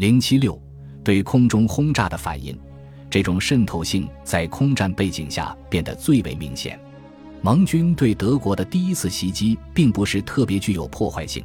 [0.00, 0.58] 零七六
[1.04, 2.58] 对空中轰炸的反应，
[3.10, 6.80] 这种渗透性在空战背景下变得最为明显。
[7.42, 11.44] 盟军对德国的第一次袭击并不是特别具有破坏性，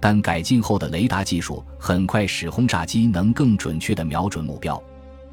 [0.00, 4.78] 但改进后的雷达技术很快使轰炸机能更准确地瞄准目标。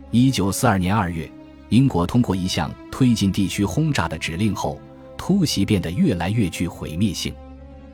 [0.09, 1.29] 一九四二年二月，
[1.67, 4.79] 英国通过一项推进地区轰炸的指令后，
[5.17, 7.33] 突袭变得越来越具毁灭性。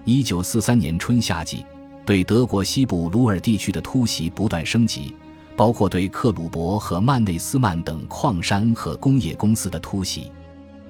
[0.06, 1.66] 一九四三年春夏季，
[2.08, 5.14] 对德国西部鲁尔地区的突袭不断升级，
[5.58, 10.32] 包括对克鲁伯和曼内斯曼等矿山和工业公司的突袭。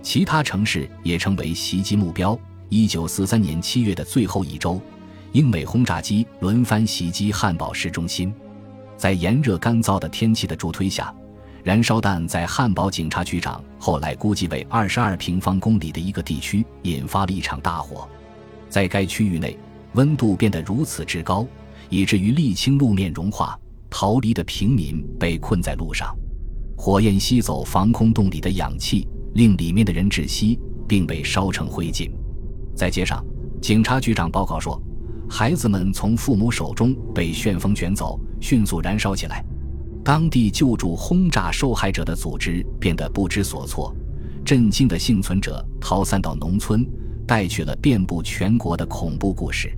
[0.04, 2.38] 其他城市也成为袭击目标。
[2.70, 4.80] 一九四三年七月的最后一周，
[5.32, 8.32] 英美轰炸机轮番袭击汉堡市中心。
[8.96, 11.12] 在炎热干燥的天气的助推下，
[11.64, 18.08] 燃烧弹在汉堡警察局长后来估计为二十二平方公里的一个地区引发了一场大火。
[18.70, 19.58] 在该区域内，
[19.98, 21.46] 温度变得如此之高，
[21.90, 26.16] 以至于沥青路面融化，逃离的平民被困在路上。
[26.78, 29.06] 火焰吸走防空洞里的氧气。
[29.34, 32.10] 令里面的人窒息，并被烧成灰烬。
[32.76, 33.24] 在街上，
[33.62, 34.82] 警察局长报告说，
[35.30, 39.46] 孩子们从父母手中被旋风卷走，迅速燃烧起来。
[40.04, 43.96] 当地救助轰炸受害者的组织变得不知所措，
[44.44, 46.84] 震惊的幸存者逃散到农村，
[47.28, 49.72] 带去了遍布全国的恐怖故事。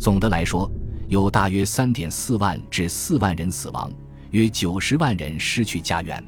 [0.00, 0.68] 总的来说，
[1.08, 3.92] 有大约三点四万至四万人死亡，
[4.30, 6.24] 约九十万人失去家园。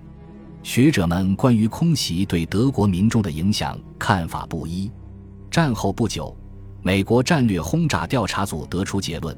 [0.63, 4.91] 学者们关于空袭对德国民众的影响看法不一。
[5.51, 6.37] 战后不久，
[6.83, 9.35] 美国战略轰炸调查组得出结论：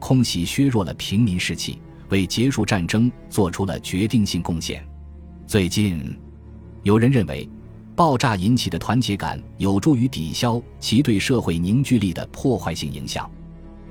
[0.00, 4.82] 空袭削弱了平民士气，为结束战争做出了决定性贡献。
[5.46, 6.18] 最近，
[6.84, 7.46] 有人认为，
[7.94, 13.30] 爆炸引起的团结感有助于抵消其对社会凝聚力的破坏性影响。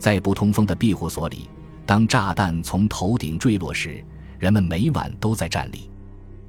[0.03, 1.49] 在不通风的庇护所里，
[1.85, 4.03] 当炸弹从头顶坠落时，
[4.37, 5.89] 人们每晚都在站立。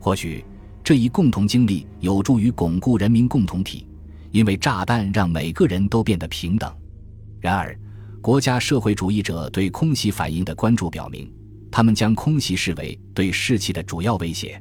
[0.01, 0.45] 或许
[0.83, 3.87] 这一共同经历有助于巩固人民共同体，
[4.33, 6.69] 因为炸弹让每个人都变得平等。
[7.41, 7.79] 然而，
[8.21, 11.33] 国家社会主义者对空袭反应的关注表明，
[11.71, 14.61] 他们将空袭视为对士气的主要威胁。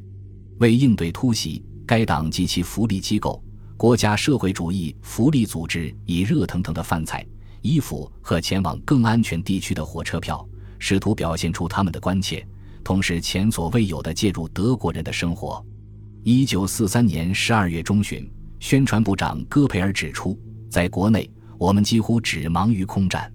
[0.60, 3.44] 为应对突袭，该党及其福利机构、
[3.76, 7.26] 国家社会主义福利组织以热腾腾的饭菜、
[7.64, 10.46] 衣服和前往更安全地区的火车票，
[10.78, 12.46] 试图表现出他们的关切。
[12.84, 15.66] 同时，前所未有的介入德国人的生活。
[16.24, 18.30] 一九四三年十二月中旬，
[18.60, 20.38] 宣传部长戈培尔指出，
[20.70, 23.32] 在国内，我们几乎只忙于空战。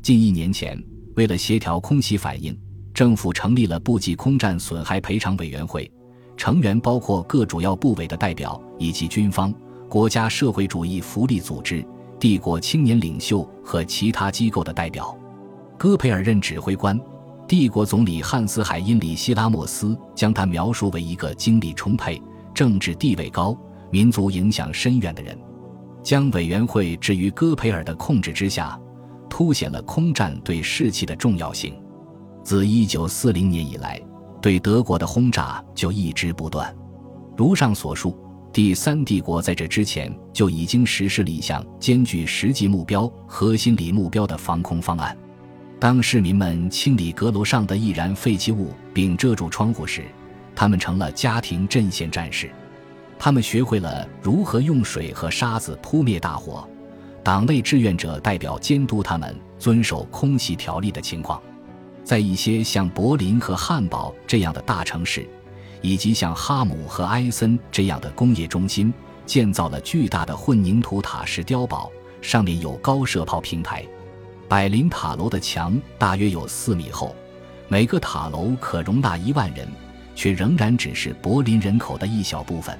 [0.00, 0.80] 近一年前，
[1.16, 2.56] 为了协调空袭反应，
[2.92, 5.90] 政府成立了部级空战损害赔偿委员会，
[6.36, 9.52] 成员包括各主要部委的代表以及军方、
[9.88, 11.84] 国家社会主义福利组织、
[12.24, 15.14] 帝国青年领袖和其他机构的代表。
[15.76, 16.98] 戈培尔任指挥官。
[17.46, 22.18] 帝国总理汉斯·海因里希·拉莫斯将他描述为一个精力充沛、
[22.54, 23.54] 政治地位高、
[23.90, 25.38] 民族影响深远的人，
[26.02, 28.80] 将委员会置于戈培尔的控制之下，
[29.28, 31.78] 凸显了空战对士气的重要性。
[32.42, 34.00] 自1940年以来，
[34.40, 36.74] 对德国的轰炸就一直不断。
[37.36, 38.18] 如上所述，
[38.54, 45.18] 第三帝国在这之前就已经实施了一项兼具实际目标和心理目标的防空方案。
[45.80, 50.04] 当市民们清理阁楼上的易燃废弃物并遮住窗户时，
[50.54, 52.48] 他们成了家庭阵线战士。
[53.18, 56.64] 他们学会了如何用水和沙子扑灭大火。
[57.24, 61.42] 党内志愿者代表监督他们遵守空袭条例的情况。
[62.04, 65.28] 在一些像柏林和汉堡这样的大城市，
[65.84, 68.90] 以及像哈姆和埃森这样的工业中心，
[69.26, 73.84] 建造了巨大的混凝土塔式碉堡，上面有高射炮平台。
[74.48, 77.14] 百灵塔楼的墙大约有四米厚，
[77.68, 79.68] 每个塔楼可容纳一万人，
[80.14, 82.78] 却仍然只是柏林人口的一小部分。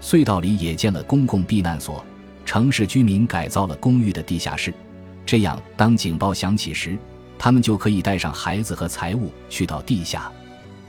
[0.00, 2.04] 隧道里也建了公共避难所，
[2.44, 4.74] 城市居民改造了公寓的地下室，
[5.24, 6.98] 这样当警报响起时，
[7.38, 10.32] 他们就可以带上孩子和财物去到地下。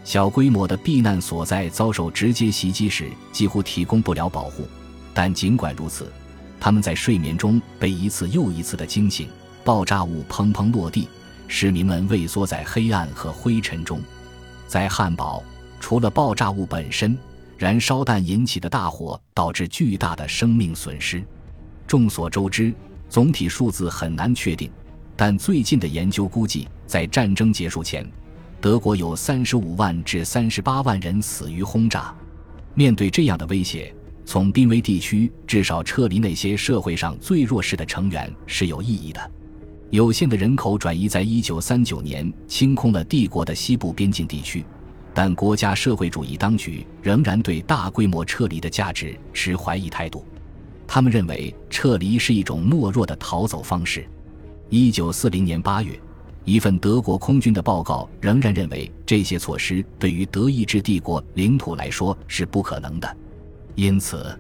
[0.03, 4.67] 小规模的避难所在遭受直接袭击时几乎提供不了保护，
[5.13, 6.11] 但尽管如此，
[6.59, 9.27] 他们在睡眠中被一次又一次的惊醒。
[9.63, 11.07] 爆炸物砰砰落地，
[11.47, 14.01] 市民们畏缩在黑暗和灰尘中。
[14.67, 15.41] 在汉堡，
[15.79, 17.17] 除了爆炸物本身，
[17.57, 21.23] 燃烧弹引起的大火导致巨大的生命损失。
[21.87, 22.73] 众所周知，
[23.07, 24.69] 总体数字很难确定，
[25.15, 28.05] 但最近的研究估计，在战争结束前，
[28.63, 32.15] 德国有三十五万至三十八万人死于轰炸。
[32.75, 33.93] 面对这样的威胁，
[34.23, 39.31] 从濒危地区至少撤离那些社会上最弱势的成员是有意义的。
[39.89, 44.63] 有限的人口转移在一九三九年清空了帝国的西部边境地区，
[45.13, 50.25] 但国家社会主义当局仍然对大规模撤离的价值持怀疑态度。
[50.87, 54.07] 他们认为撤离是一种懦弱的逃走方式。
[54.69, 55.99] 一九四零年八月，
[56.45, 63.17] 一份德国空军的报告仍然认为这些措施对于德意志帝国领土来说是不可能的。
[63.75, 64.37] 因此，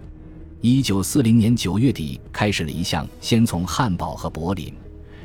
[0.61, 4.73] 一九四零年九月底开始了一项先从汉堡和柏林。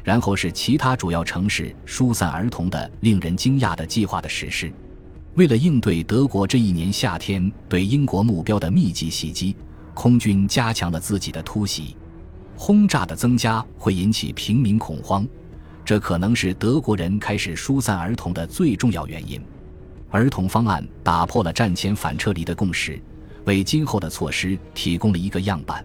[0.05, 4.73] 然后是其他主要城市疏散儿童的令人惊讶的计划的实施。
[5.35, 9.55] 为了应对德国这一年夏天对英国目标的密集袭击，
[9.93, 11.95] 空军加强了自己的突袭。
[12.57, 15.29] 轰炸的增加会引起平民恐慌，
[15.89, 19.41] 这可能是德国人开始疏散儿童的最重要原因。
[20.11, 23.01] 儿童方案打破了战前反撤离的共识，
[23.47, 25.83] 为今后的措施提供了一个样板。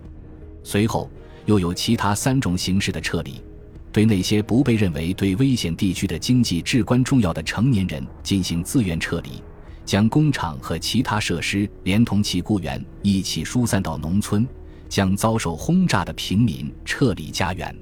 [0.61, 1.09] 随后
[1.45, 3.41] 又有其他三种形式的撤离。
[3.93, 9.41] 对那些不被认为对危险地区的经济至关重要的成年人进行自愿撤离，
[9.85, 14.45] 将工厂和其他设施连同其雇员一起疏散到农村，
[14.89, 17.73] 将遭受轰炸的平民撤离家园。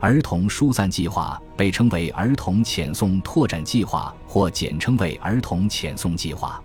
[0.00, 6.62] 儿童疏散计划被称为儿童遣送拓展计划，或简称为儿童遣送计划。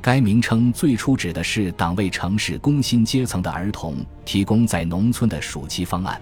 [0.00, 6.20] 该名称最初指的是党为城市工薪阶层的儿童提供在农村的暑期方案。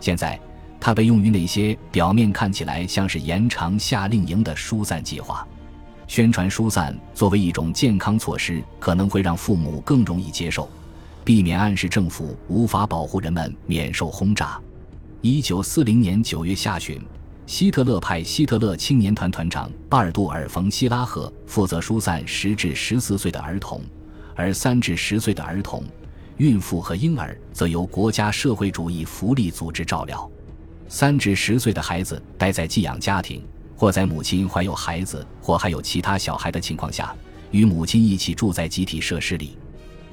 [0.00, 0.40] 现在。
[0.82, 5.46] 它被用于那些表面看起来像是延长夏令营的疏散计划，
[6.06, 10.66] 宣传疏散作为一种健康措施，可能会让父母更容易接受，
[11.22, 14.58] 避免暗示政府无法保护人们免受轰炸。
[15.22, 16.98] 一九四零年九月下旬，
[17.44, 23.82] 希特勒派希特勒青年团团长巴尔杜尔·冯·希拉赫负责疏散十至十四岁的儿童，
[24.34, 25.84] 而三至十岁的儿童、
[26.38, 30.30] 孕妇和婴儿则由国家社会主义福利组织照料。
[30.88, 33.44] 三至十岁的孩子待在寄养家庭，
[33.76, 37.14] 或在母亲怀有孩子或还有其他小孩的情况下，
[37.50, 39.58] 与母亲一起住在集体设施里。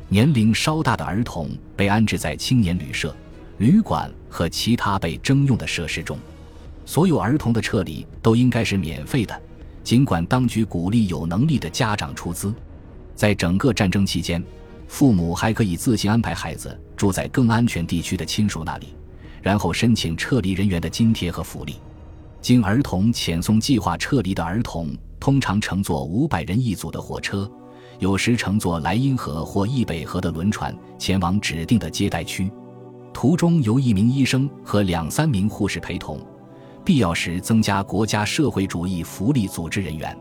[0.09, 3.15] 年龄稍大的儿童被安置在青年旅社、
[3.57, 6.18] 旅馆和其他被征用的设施中。
[6.86, 9.42] 所有儿童的撤离都应该是免费的，
[9.83, 12.54] 尽管当局鼓励有能力的家长出资。
[13.15, 14.42] 在整个战争期间，
[14.88, 18.94] 父母还可以自行安排孩子住在更安全地区的亲属那里。
[19.42, 21.75] 然后申请撤离人员的津贴和福利。
[22.42, 27.50] 经儿童遣送计划撤离的儿童，通常乘坐五百人一组的火车，
[28.00, 32.51] 有时乘坐莱茵河或易北河的轮船前往指定的接待区，
[33.19, 36.21] 途中由一名医生和两三名护士陪同，
[36.85, 40.15] 必要时增加国家社会主义福利组织人员。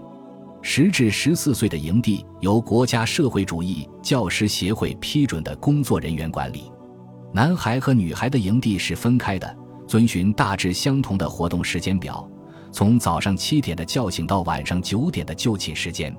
[0.63, 6.73] 十至十四岁的营地由国家社会主义教师协会批准的工作人员管理。
[7.35, 9.57] 男孩和女孩的营地是分开的，
[9.87, 12.27] 遵循大致相同的活动时间表，
[12.73, 16.17] 从早上七点的叫醒到晚上九点的就寝时间。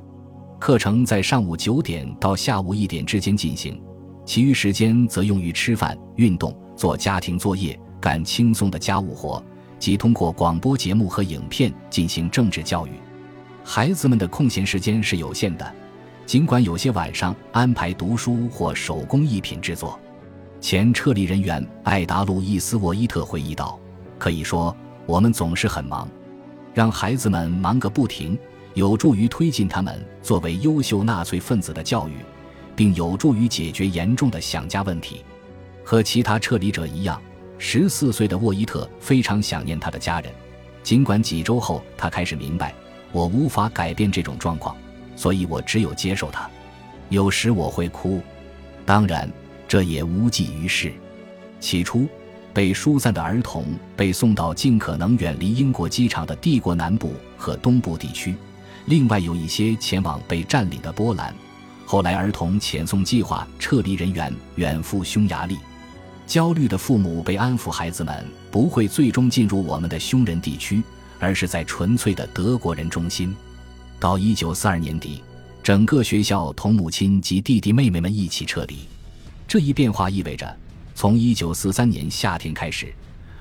[0.60, 3.82] 课程在上午九点到下午一点之间进行，
[4.24, 9.44] 其余时间则用于吃饭、运动、做家庭作业、干轻松的家务活，
[9.80, 12.92] 及通过广播节目和影片进行政治教育。
[13.64, 15.76] 孩子们的空闲时间是有限的，
[16.26, 20.00] 尽管有些晚上安排读书或手工艺品制作。
[20.62, 23.80] 前撤离人员艾达·路易斯·沃伊特回忆道
[24.18, 24.76] ：“可以说，
[25.06, 26.08] 我们总是很忙，
[26.74, 28.38] 让孩子们忙个不停，
[28.74, 32.14] 有助于推进他们作为优秀纳粹分子的教育，
[32.76, 35.24] 并有助于解决严重的想家问题。
[35.90, 37.22] 和其他撤离者一样，
[37.58, 40.30] 十四岁的沃伊特非常想念他的家人。
[40.84, 42.76] 尽管几周后他开始明白，
[43.14, 44.76] 我无法改变这种状况，
[45.16, 46.50] 所以我只有接受它。
[47.08, 48.22] 有时我会哭，
[48.86, 49.32] 当然。”
[49.66, 50.92] 这也无济于事。
[51.62, 52.06] 起初，
[52.54, 53.66] 被疏散的儿童
[53.96, 58.36] 被送到尽可能远离英国机场的帝国南部和东部地区，
[58.88, 61.34] 另外有一些前往被占领的波兰。
[61.86, 65.58] 后来，儿童遣送计划撤离人员远赴匈牙利。
[66.28, 70.84] 焦虑的父母被安抚，孩子们不会最终进入我们的匈人地区，
[71.20, 73.34] 而是在纯粹的德国人中心。
[73.98, 75.24] 到一九四二年底，
[75.64, 78.80] 整个学校同母亲及弟弟妹妹们一起撤离。
[79.48, 80.54] 这一变化意味着，
[80.94, 82.94] 从1943年夏天开始，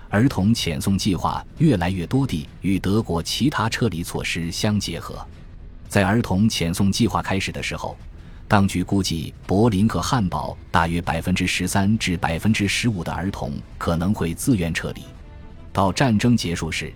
[0.09, 5.19] 儿童遣送计划越来越多地与德国其他撤离措施相结合。
[5.89, 7.97] 在儿童遣送计划开始的时候，
[8.49, 15.03] 当局估计柏林和汉堡大约百分之十三至百分之十五的儿童可能会自愿撤离。
[15.73, 16.93] 到战争结束时，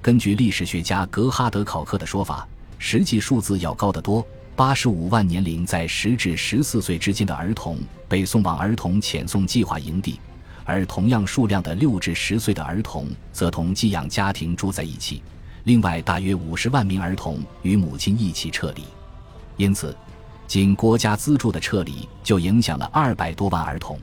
[0.00, 4.26] 根据历史学家格哈德考克的说法，实际数字要高得多。
[4.56, 10.18] 八十五万年龄在十至十四岁之间的儿童被送往儿童遣送计划营地，
[10.64, 15.22] 而同样数量的六至十岁的儿童则同寄养家庭住在一起。
[15.64, 18.84] 另外，大约五十万名儿童与母亲一起撤离。
[19.56, 19.96] 因此，
[20.46, 23.98] 仅国家资助的撤离就影响了二百多万儿童。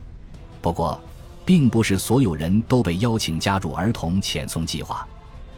[0.62, 1.02] 不过，
[1.46, 5.08] 并不是所有人都被邀请加入儿童遣送计划。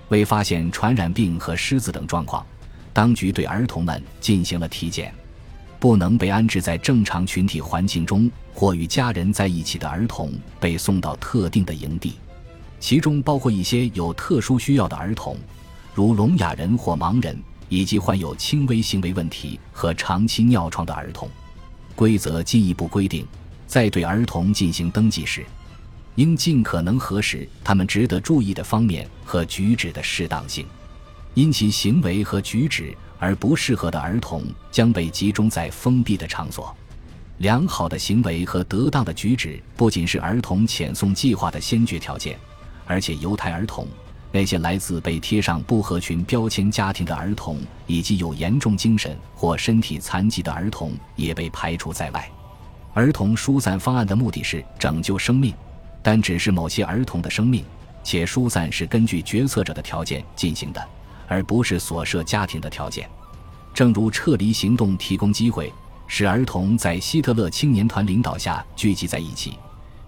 [0.10, 2.46] 为发现传染病和失子等状况，
[2.92, 5.13] 当局对儿童们进行了体检。
[5.80, 12.13] 不能被安置在正常群体环境中或与家人在一起的儿童被送到特定的营地，
[12.80, 15.36] 其中包括一些有特殊需要的儿童，
[15.94, 17.38] 如聋哑人或盲人，
[17.70, 21.29] 以及患有轻微行为问题和长期尿床的儿童。
[21.96, 23.25] 规则进一步规定，
[23.67, 25.46] 在对儿童进行登记时，
[26.15, 30.65] 应尽可能核实他们值得注意的方面和举止的适当性，
[31.34, 32.96] 因其行为和举止。
[33.20, 36.75] 而不适合的儿童将被集中在封闭的场所。
[37.38, 42.38] 良好的行为和得当的举止不仅是儿童遣送计划的先决条件，
[42.86, 43.88] 而且犹太儿童、
[44.34, 52.28] 那些来自被贴上不合群标签家庭的儿童以及有严重精神或身体残疾的儿童也被排除在外。
[52.96, 55.54] 儿童疏散方案的目的是拯救生命，
[56.02, 57.63] 但只是某些儿童的生命，
[58.04, 60.84] 且疏散是根据决策者的条件进行的。
[61.28, 63.08] 而不是所设家庭的条件，
[63.72, 65.72] 正如撤离行动提供机会，
[66.08, 69.58] 使儿童在希特勒青年团领导下聚集在一起，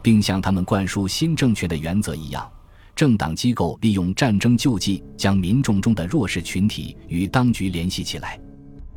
[0.01, 2.48] 并向他们灌输新政权的原则一样，
[2.95, 8.39] 政党机构利用战争救济将民众中的弱势群体与当局联系起来。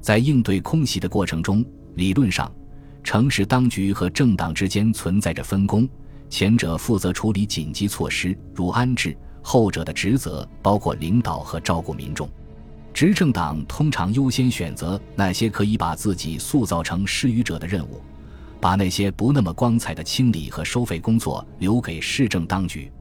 [0.00, 1.64] 在应对空袭的过程中，
[1.96, 2.50] 理论上，
[3.02, 5.88] 城市当局和政党之间存在着分工，
[6.30, 9.16] 前者负责处理紧急措施，如安置。
[9.40, 12.28] 后者的职责包括领导和照顾民众，
[12.92, 18.02] 执政党通常优先选择那些可以把自己塑造成施予者的任务，
[18.60, 22.92] 把那些不那么光彩的清理和收费工作留给市政当局。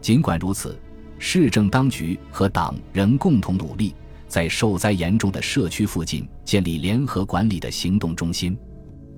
[0.00, 0.78] 尽管如此，
[1.18, 3.94] 市政当局和党仍共同努力，
[4.26, 8.56] 在受灾严重的社区附近建立联合管理的行动中心。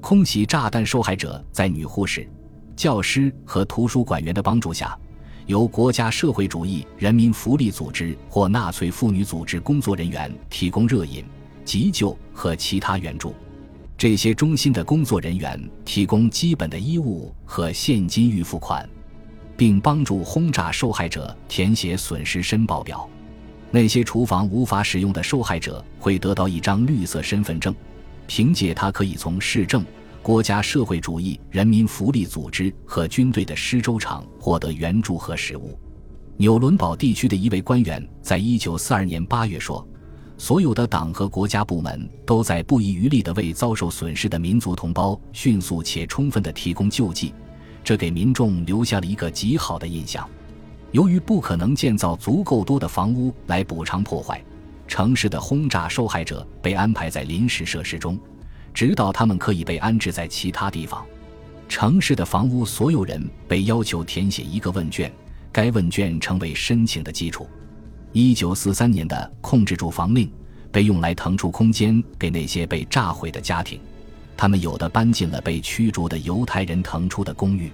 [0.01, 2.27] 空袭炸弹受害者在女护士、
[2.75, 4.99] 教师和图书馆员的帮助下。
[5.47, 11.25] 由国家社会主义人民福利组织或纳粹妇女组织工作人员提供热饮、
[11.65, 13.35] 急救和其他援助。
[13.99, 18.89] 这些中心的工作人员提供基本的衣物和现金预付款，
[19.61, 23.07] 并帮助轰炸受害者填写损失申报表。
[23.71, 27.75] 那些厨房无法使用的受害者会得到一张绿色身份证，
[28.27, 29.85] 凭借它可以从市政。
[30.23, 35.79] 国家社会主义人民福利组织和军队的施粥厂获得援助和食物。
[36.39, 39.87] 纽伦堡地区的一位官员在一九四二年八月说
[40.39, 47.35] ：“所有的党和国家部门都在不遗余力地为遭受损失的民族同胞迅速且充分地提供救济，
[47.83, 50.29] 这给民众留下了一个极好的印象。”
[50.93, 54.43] 由于不可能建造足够多的房屋来补偿破坏，
[54.89, 58.19] 城市的轰炸受害者被安排在临时设施中。
[58.73, 61.05] 直到他们可以被安置在其他地方。
[61.69, 65.13] 城市的房屋所有人被要求填写一个问卷，
[65.53, 67.49] 该问卷成为申请的基础。
[68.13, 70.31] 一九四三年的控制住房令
[70.73, 73.81] 被用来腾出空间给那些被炸毁的家庭，
[74.41, 77.71] 他们有的搬进了被驱逐的犹太人腾出的公寓。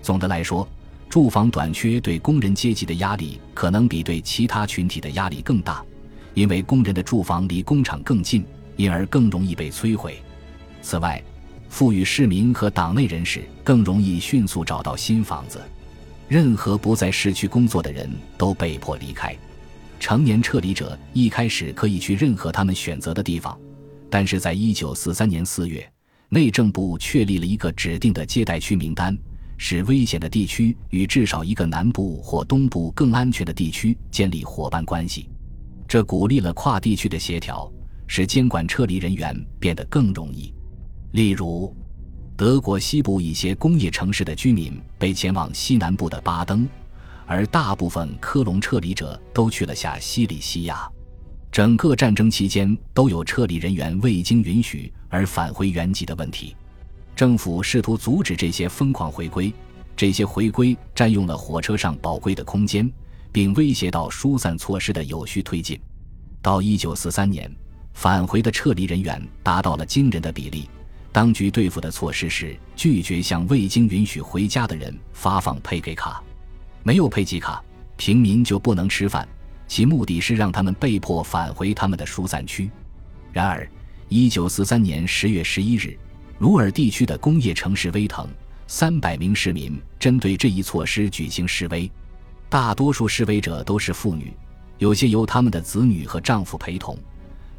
[0.00, 0.66] 总的来说，
[1.06, 5.84] 住房短缺对工人阶级的压力可能比对其他群体的压力更大，
[6.32, 8.42] 因为工人的住房离工厂更近，
[8.76, 10.18] 因而更容易被摧毁。
[10.80, 11.22] 此外，
[11.68, 15.60] 富裕市民和党内人士更容易迅速找到新房子。
[16.26, 19.36] 任何不在市区工作的人都被迫离开。
[20.00, 23.60] 成年撤离者一开始可以去任何他们选择的地方，
[24.08, 25.86] 但是在一九四三年四月，
[26.30, 29.16] 内政部确立了一个指定的接待区名单，
[29.56, 35.30] 使危险的地区与至少一个南部或东部更安全的地区建立伙伴关系。
[35.86, 37.72] 这鼓励了跨地区的协调，
[38.06, 40.52] 使监管撤离人员变得更容易。
[41.12, 41.74] 例如，
[42.36, 46.68] 德国西部一些工业城市的居民被前往西南部的巴登，
[47.26, 50.86] 而大部分科隆撤离者都去了下西里西亚。
[51.50, 56.56] 整个战争期间都有撤离人员未经允许而返回原籍的问题。
[57.16, 59.52] 政府试图阻止这些疯狂回归，
[59.96, 62.90] 这些回归占用了火车上宝贵的空间，
[63.32, 65.80] 并威胁到疏散措施的有序推进。
[66.40, 67.56] 到1943年，
[67.94, 70.68] 返回的撤离人员达到了惊人的比例。
[71.10, 76.22] 当局对付的措施是拒绝向未经允许回家的人发放配给卡，
[76.84, 77.60] 没有配给卡，
[77.96, 79.26] 平民就不能吃饭。
[79.66, 82.70] 其目的是让他们被迫返回他们的疏散区。
[83.32, 83.68] 然而，
[84.10, 85.94] 一九四三年十月十一日，
[86.38, 88.26] 鲁尔地区的工业城市威腾
[88.66, 91.90] 三百名市民针对这一措施举行示威，
[92.48, 94.32] 大多数示威者都是妇女，
[94.78, 96.96] 有些由他们的子女和丈夫陪同。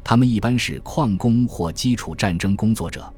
[0.02, 3.14] 他们一般是矿工或基础战争工作者。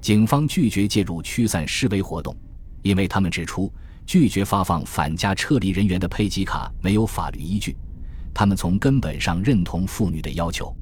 [0.00, 2.36] 警方拒绝介入驱散示威活动，
[2.82, 3.72] 因为他们指出，
[4.06, 7.76] 拒绝发放返家撤离人员的配给卡没有法律依据。
[8.32, 10.72] 他们从根本上认同妇女的要求。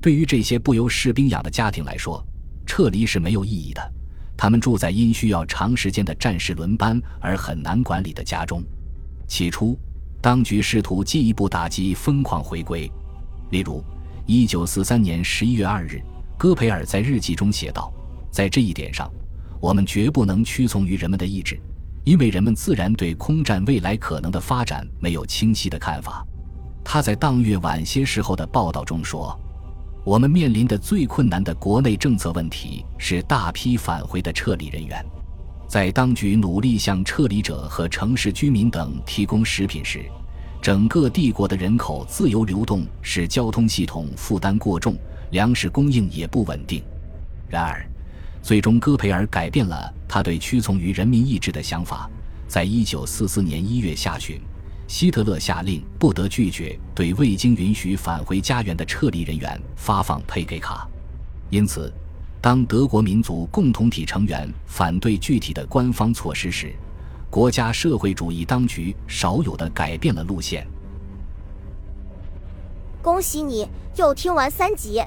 [0.00, 2.24] 对于这些不由士兵养的家庭来说，
[2.64, 3.92] 撤离是没有意义的。
[4.36, 8.62] 他们住在因需要长时间的战事轮班而很难管理的家中。
[9.26, 9.78] 起初，
[10.20, 12.90] 当局试图进一步打击疯狂回归。
[13.50, 13.82] 例如
[14.26, 16.02] ，1943年11月2日，
[16.38, 17.90] 戈培尔在日记中写道
[18.30, 19.10] ：“在这一点上，
[19.58, 21.58] 我们绝不能屈从于人们的意志，
[22.04, 26.24] 因为人们自然对空战未来可能的发展没有清晰的看法。”
[26.84, 29.36] 他在当月晚些时候的报道中说。
[30.06, 35.04] 我们面临的最困难的国内政策问题是大批返回的撤离人员。
[35.66, 40.04] 在当局努力向撤离者和城市居民等提供食品时，
[40.62, 44.96] 整个帝国的人口自由流动使交通系统负担过重，
[45.32, 46.84] 粮食供应也不稳定。
[47.48, 47.84] 然而，
[48.40, 52.08] 最终戈培尔改变了他对屈从于人民意志的想法。
[52.46, 54.40] 在一九四四年一月下旬。
[54.88, 60.88] 希特勒下令不得拒绝对未经允许返回家园的撤离人员发放配给卡，
[61.50, 61.92] 因此，
[62.40, 66.72] 当德国民族共同体成员反对具体的官方措施时，
[67.28, 70.64] 国家社会主义当局少有的改变了路线。
[73.02, 75.02] 恭喜你又听完三集，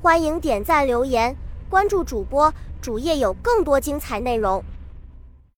[0.00, 1.36] 欢迎点赞、留言、
[1.68, 4.64] 关注主播，主页有更多精彩内容。